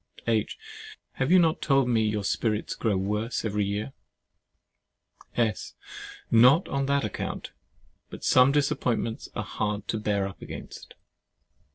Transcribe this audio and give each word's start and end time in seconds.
H. 0.25 0.57
Have 1.17 1.29
you 1.31 1.37
not 1.37 1.61
told 1.61 1.87
me 1.87 2.01
your 2.01 2.23
spirits 2.23 2.73
grow 2.73 2.97
worse 2.97 3.45
every 3.45 3.65
year? 3.65 3.93
S. 5.37 5.75
Not 6.31 6.67
on 6.69 6.87
that 6.87 7.05
account: 7.05 7.51
but 8.09 8.23
some 8.23 8.51
disappointments 8.51 9.29
are 9.35 9.43
hard 9.43 9.87
to 9.89 9.99
bear 9.99 10.27
up 10.27 10.41
against. 10.41 10.95